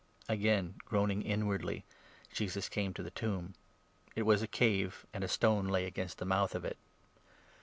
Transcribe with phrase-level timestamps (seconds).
[0.37, 1.85] "Again groaning inwardly,
[2.33, 3.53] Jesus came to the tomb.
[4.15, 6.77] It was 38 a cave, and a stone lay against the mouth of it.